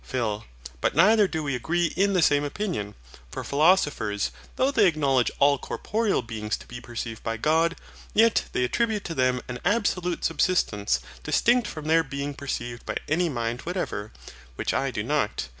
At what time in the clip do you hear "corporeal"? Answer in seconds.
5.59-6.23